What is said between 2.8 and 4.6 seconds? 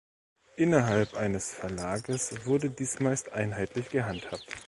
meist einheitlich gehandhabt.